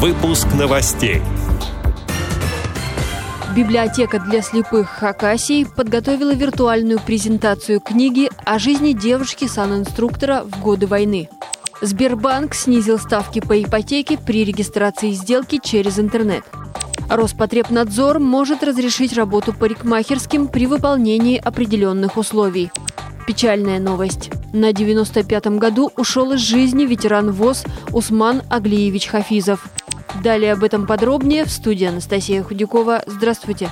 [0.00, 1.20] Выпуск новостей.
[3.56, 11.28] Библиотека для слепых Хакасии подготовила виртуальную презентацию книги о жизни девушки-санинструктора в годы войны.
[11.80, 16.44] Сбербанк снизил ставки по ипотеке при регистрации сделки через интернет.
[17.10, 22.70] Роспотребнадзор может разрешить работу парикмахерским при выполнении определенных условий.
[23.26, 24.30] Печальная новость.
[24.52, 29.66] На 95-м году ушел из жизни ветеран ВОЗ Усман Аглиевич Хафизов.
[30.22, 33.02] Далее об этом подробнее в студии Анастасия Худякова.
[33.06, 33.70] Здравствуйте.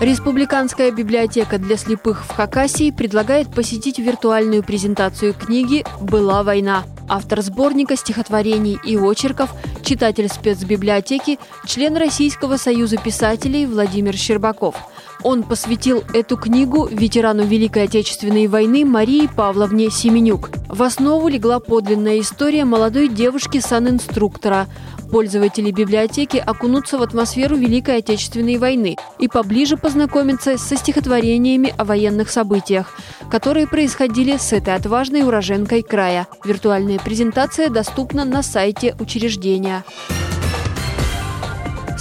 [0.00, 6.84] Республиканская библиотека для слепых в Хакасии предлагает посетить виртуальную презентацию книги «Была война».
[7.08, 9.52] Автор сборника стихотворений и очерков,
[9.82, 14.76] читатель спецбиблиотеки, член Российского союза писателей Владимир Щербаков.
[15.22, 20.50] Он посвятил эту книгу ветерану Великой Отечественной войны Марии Павловне Семенюк.
[20.68, 24.68] В основу легла подлинная история молодой девушки-санинструктора,
[25.10, 32.30] Пользователи библиотеки окунутся в атмосферу Великой Отечественной войны и поближе познакомятся со стихотворениями о военных
[32.30, 32.94] событиях,
[33.30, 36.26] которые происходили с этой отважной уроженкой края.
[36.44, 39.82] Виртуальная презентация доступна на сайте учреждения.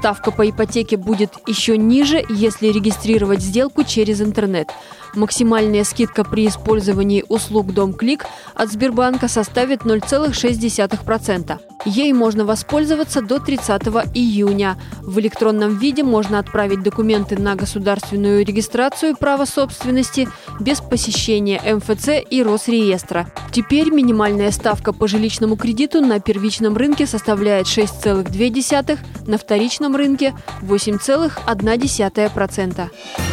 [0.00, 4.70] Ставка по ипотеке будет еще ниже, если регистрировать сделку через интернет.
[5.14, 11.58] Максимальная скидка при использовании услуг «Дом Клик» от Сбербанка составит 0,6%.
[11.86, 14.76] Ей можно воспользоваться до 30 июня.
[15.00, 20.28] В электронном виде можно отправить документы на государственную регистрацию права собственности
[20.60, 23.32] без посещения МФЦ и Росреестра.
[23.50, 33.29] Теперь минимальная ставка по жилищному кредиту на первичном рынке составляет 6,2, на вторичном рынке 8,1%.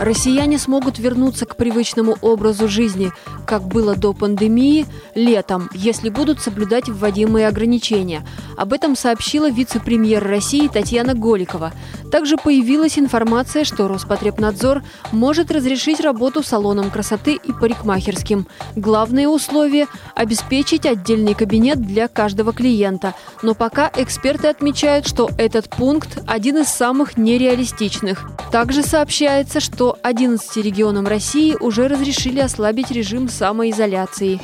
[0.00, 3.12] Россияне смогут вернуться к привычному образу жизни,
[3.50, 8.24] как было до пандемии, летом, если будут соблюдать вводимые ограничения.
[8.56, 11.72] Об этом сообщила вице-премьер России Татьяна Голикова.
[12.12, 18.46] Также появилась информация, что Роспотребнадзор может разрешить работу салонам красоты и парикмахерским.
[18.76, 23.14] Главное условие– обеспечить отдельный кабинет для каждого клиента.
[23.42, 28.30] Но пока эксперты отмечают, что этот пункт один из самых нереалистичных.
[28.52, 34.38] Также сообщается, что 11 регионам России уже разрешили ослабить режим самоизоляции.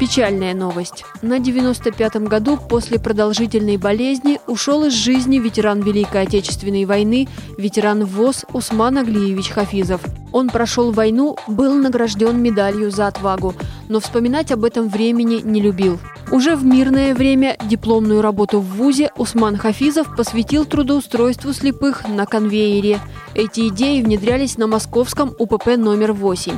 [0.00, 1.04] Печальная новость.
[1.22, 8.46] На 95-м году после продолжительной болезни ушел из жизни ветеран Великой Отечественной войны, ветеран ВОЗ
[8.52, 10.00] Усман Аглиевич Хафизов.
[10.32, 13.54] Он прошел войну, был награжден медалью за отвагу,
[13.88, 16.00] но вспоминать об этом времени не любил.
[16.32, 23.00] Уже в мирное время дипломную работу в ВУЗе Усман Хафизов посвятил трудоустройству слепых на конвейере.
[23.34, 26.54] Эти идеи внедрялись на московском УПП номер 8.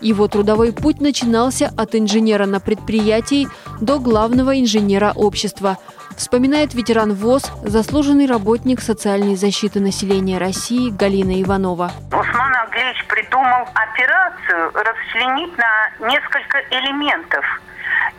[0.00, 3.48] Его трудовой путь начинался от инженера на предприятии
[3.80, 5.76] до главного инженера общества.
[6.16, 11.90] Вспоминает ветеран ВОЗ, заслуженный работник социальной защиты населения России Галина Иванова.
[12.12, 17.44] Усман Аглеевич придумал операцию расчленить на несколько элементов.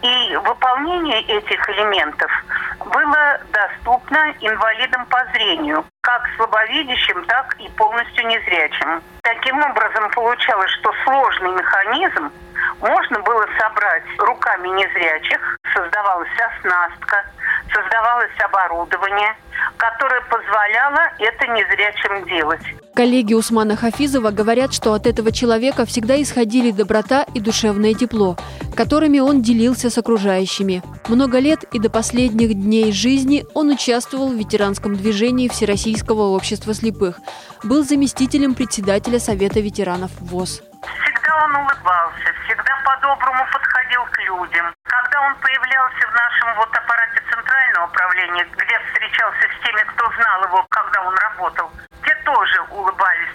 [0.01, 2.31] И выполнение этих элементов
[2.79, 9.01] было доступно инвалидам по зрению, как слабовидящим, так и полностью незрячим.
[9.23, 12.31] Таким образом, получалось, что сложный механизм
[12.79, 17.25] можно было собрать руками незрячих, создавалась оснастка,
[17.73, 19.35] создавалось оборудование,
[19.77, 22.61] которое позволяло это незрячим делать.
[22.95, 28.37] Коллеги Усмана Хафизова говорят, что от этого человека всегда исходили доброта и душевное тепло,
[28.77, 30.83] которыми он делился с окружающими.
[31.09, 37.19] Много лет и до последних дней жизни он участвовал в ветеранском движении Всероссийского общества слепых,
[37.63, 40.61] был заместителем председателя Совета ветеранов ВОЗ.
[41.01, 44.65] Всегда он улыбался, всегда по-доброму подходил к людям.
[44.85, 50.43] Когда он появлялся в нашем вот аппарате центрального управления, где встречался с теми, кто знал
[50.45, 51.71] его, когда он работал,
[52.05, 53.26] те тоже улыбались.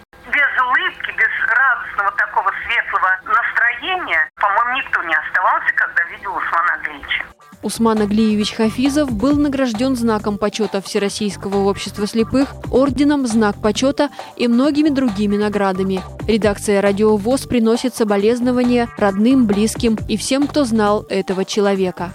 [4.63, 7.25] По-моему, никто не оставался, когда видел Усмана Андреевича.
[7.63, 14.89] Усман Аглиевич Хафизов был награжден знаком почета Всероссийского общества слепых, орденом «Знак почета» и многими
[14.89, 16.01] другими наградами.
[16.27, 22.13] Редакция «Радио ВОЗ» приносит соболезнования родным, близким и всем, кто знал этого человека.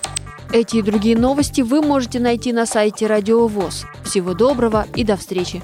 [0.51, 3.85] Эти и другие новости вы можете найти на сайте Радио ВОЗ.
[4.03, 5.61] Всего доброго и до встречи!